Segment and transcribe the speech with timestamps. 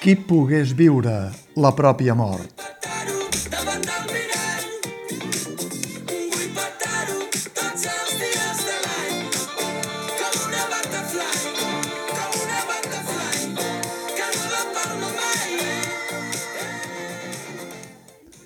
[0.00, 1.12] Qui pogués viure
[1.60, 2.62] la pròpia mort?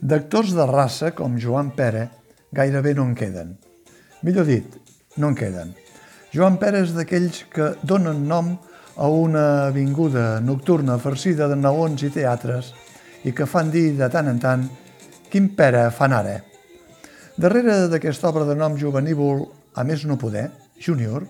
[0.02, 2.09] D'actors de raça com Joan Pere
[2.51, 3.55] gairebé no en queden.
[4.27, 4.66] Millor dit,
[5.23, 5.71] no en queden.
[6.34, 12.11] Joan Pere és d'aquells que donen nom a una avinguda nocturna farcida de naons i
[12.15, 12.73] teatres
[13.25, 14.66] i que fan dir de tant en tant
[15.30, 16.37] quin Pere fan ara.
[17.37, 21.27] Darrere d'aquesta obra de nom juvenívol, a més no poder, Júnior,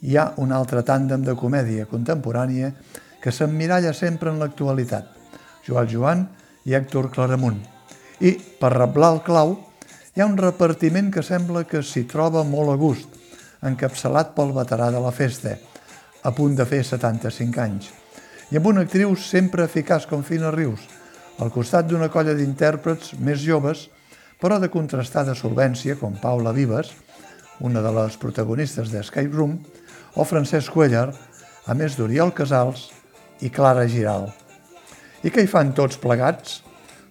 [0.00, 2.72] hi ha un altre tàndem de comèdia contemporània
[3.20, 5.12] que s'emmiralla sempre en l'actualitat,
[5.66, 6.26] Joan Joan
[6.64, 7.60] i Héctor Claramunt.
[8.24, 9.56] I, per reblar el clau,
[10.16, 13.08] hi ha un repartiment que sembla que s'hi troba molt a gust,
[13.60, 15.58] encapçalat pel veterà de la festa,
[16.26, 17.92] a punt de fer 75 anys,
[18.50, 20.82] i amb una actriu sempre eficaç com Fina Rius,
[21.38, 23.84] al costat d'una colla d'intèrprets més joves,
[24.42, 26.90] però de contrastada solvència, com Paula Vives,
[27.62, 29.54] una de les protagonistes d'Escape Room,
[30.16, 31.12] o Francesc Cuellar,
[31.66, 32.88] a més d'Oriol Casals
[33.46, 34.26] i Clara Giral.
[35.22, 36.60] I què hi fan tots plegats?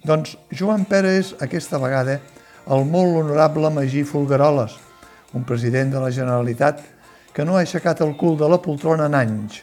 [0.06, 2.20] Doncs Joan Pere és, aquesta vegada,
[2.68, 4.76] el molt honorable Magí Folgueroles,
[5.36, 6.84] un president de la Generalitat
[7.36, 9.59] que no ha aixecat el cul de la poltrona en anys.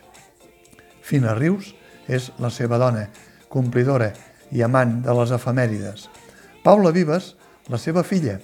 [1.01, 1.73] Fina Rius
[2.05, 3.07] és la seva dona,
[3.49, 4.11] complidora
[4.53, 6.09] i amant de les efemèrides.
[6.63, 7.33] Paula Vives,
[7.73, 8.37] la seva filla,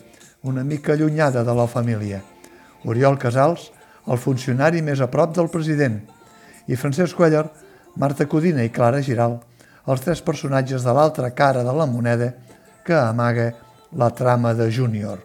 [0.48, 2.22] una mica allunyada de la família.
[2.88, 3.68] Oriol Casals,
[4.08, 6.00] el funcionari més a prop del president.
[6.66, 7.44] I Francesc Cuellar,
[8.00, 9.36] Marta Codina i Clara Giral,
[9.88, 12.30] els tres personatges de l'altra cara de la moneda
[12.84, 13.50] que amaga
[13.92, 15.20] la trama de Júnior.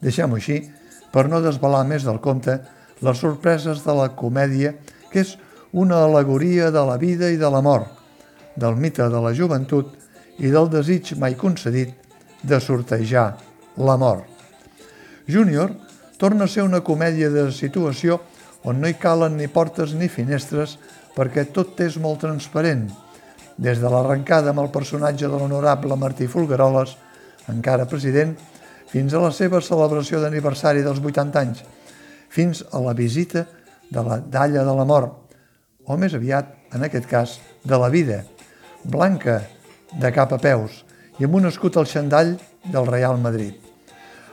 [0.00, 0.62] Deixem-ho així,
[1.12, 2.56] per no desvelar més del compte,
[3.02, 4.74] les sorpreses de la comèdia,
[5.12, 5.36] que és
[5.72, 7.90] una alegoria de la vida i de la mort,
[8.56, 9.92] del mite de la joventut
[10.40, 11.92] i del desig mai concedit
[12.42, 13.34] de sortejar
[13.76, 14.24] la mort.
[15.28, 15.74] Júnior
[16.16, 18.20] torna a ser una comèdia de situació
[18.64, 20.78] on no hi calen ni portes ni finestres
[21.16, 22.86] perquè tot és molt transparent,
[23.56, 26.96] des de l'arrencada amb el personatge de l'honorable Martí Folgueroles,
[27.48, 28.34] encara president,
[28.90, 31.62] fins a la seva celebració d'aniversari dels 80 anys,
[32.36, 33.46] fins a la visita
[33.88, 35.14] de la dalla de la mort,
[35.88, 38.24] o més aviat, en aquest cas, de la vida,
[38.84, 39.40] blanca
[39.96, 40.82] de cap a peus
[41.16, 42.34] i amb un escut al xandall
[42.66, 43.54] del Real Madrid.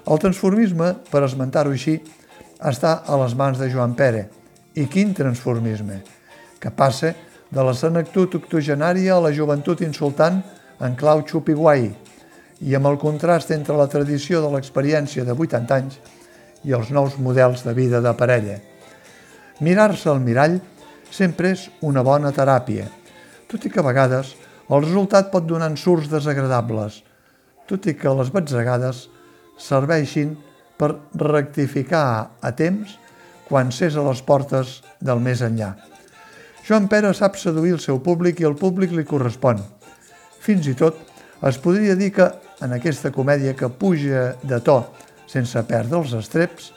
[0.03, 1.99] El transformisme, per esmentar-ho així,
[2.59, 4.25] està a les mans de Joan Pere.
[4.75, 6.01] I quin transformisme!
[6.59, 7.13] Que passa
[7.53, 10.41] de la senectut octogenària a la joventut insultant
[10.83, 11.89] en clau xupiguai
[12.63, 15.99] i amb el contrast entre la tradició de l'experiència de 80 anys
[16.63, 18.59] i els nous models de vida de parella.
[19.63, 20.59] Mirar-se al mirall
[21.13, 22.87] sempre és una bona teràpia,
[23.51, 24.33] tot i que a vegades
[24.69, 27.01] el resultat pot donar ensurts desagradables,
[27.69, 29.07] tot i que les batzegades
[29.59, 30.33] serveixin
[30.79, 32.05] per rectificar
[32.41, 32.97] a temps
[33.47, 35.73] quan s'és a les portes del més enllà.
[36.63, 39.59] Joan Pere sap seduir el seu públic i el públic li correspon.
[40.39, 40.97] Fins i tot
[41.43, 42.29] es podria dir que
[42.63, 44.79] en aquesta comèdia que puja de to
[45.33, 46.71] sense perdre els estreps,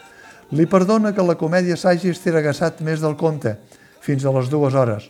[0.57, 3.57] li perdona que la comèdia s'hagi estiragassat més del compte,
[4.01, 5.09] fins a les dues hores,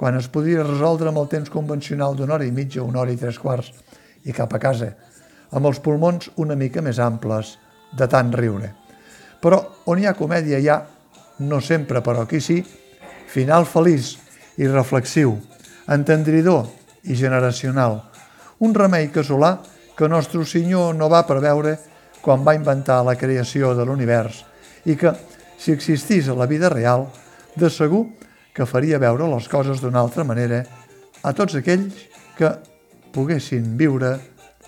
[0.00, 3.20] quan es podria resoldre amb el temps convencional d'una hora i mitja, una hora i
[3.20, 3.70] tres quarts,
[4.24, 4.94] i cap a casa,
[5.52, 7.56] amb els pulmons una mica més amples
[7.96, 8.72] de tant riure.
[9.40, 9.60] Però
[9.92, 10.80] on hi ha comèdia hi ha,
[11.44, 12.60] no sempre però aquí sí,
[13.30, 14.14] final feliç
[14.60, 15.36] i reflexiu,
[15.88, 16.66] entendridor
[17.04, 18.00] i generacional,
[18.60, 19.58] un remei casolà
[19.96, 21.76] que Nostre Senyor no va preveure
[22.24, 24.44] quan va inventar la creació de l'univers
[24.84, 25.12] i que,
[25.60, 27.06] si existís a la vida real,
[27.56, 28.06] de segur
[28.54, 30.64] que faria veure les coses d'una altra manera
[31.22, 32.06] a tots aquells
[32.38, 32.54] que
[33.12, 34.16] poguessin viure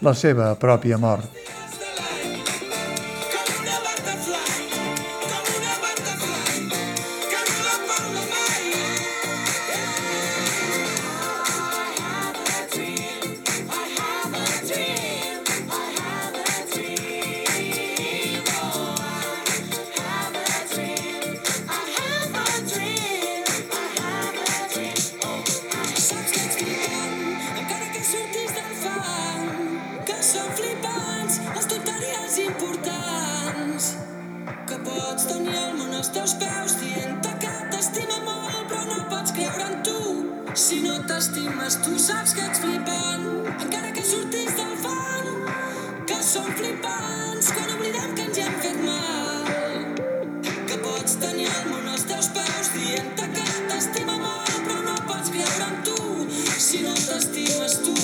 [0.03, 1.52] la seva pròpia mort.
[30.23, 33.87] Són flipants els tutorials importants
[34.69, 39.35] que pots tenir el món als teus peus dient-te que t'estima molt però no pots
[39.35, 39.97] creure en tu.
[40.55, 43.27] Si no t'estimes tu saps que ets flipant
[43.57, 45.43] encara que sortis del fang
[46.13, 49.51] que són flipants quan oblidem que ens hi hem fet mal.
[50.71, 55.35] Que pots tenir el món als teus peus dient-te que t'estima molt però no pots
[55.35, 56.31] creure en tu.
[56.71, 58.02] Si no t'estimes tu